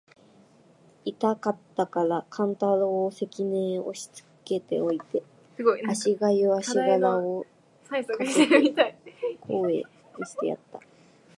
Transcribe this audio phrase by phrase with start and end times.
[1.05, 5.21] 痛かつたから勘太郎を垣根へ押しつけて置いて、
[5.87, 7.45] 足搦あしがらを
[7.87, 8.97] かけて
[9.45, 9.83] 向へ
[10.15, 10.79] 斃してやつた。